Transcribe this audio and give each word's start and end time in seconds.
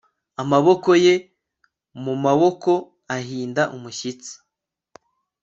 Amaboko 0.41 0.89
ye 1.05 1.13
mumaboko 2.03 2.71
ahinda 3.15 3.63
umushyitsi 3.75 4.33